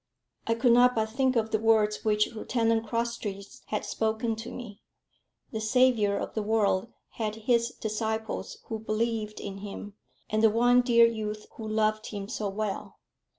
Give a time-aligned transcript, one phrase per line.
[0.47, 4.81] I could not but think of the words which Lieutenant Crosstrees had spoken to me.
[5.51, 6.87] The Saviour of the world
[7.19, 9.93] had His disciples who believed in Him,
[10.27, 12.97] and the one dear youth who loved Him so well.